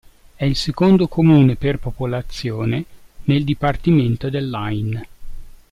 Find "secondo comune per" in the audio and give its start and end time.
0.55-1.77